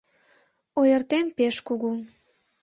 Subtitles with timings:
[0.79, 1.91] Ойыртем пеш кугу.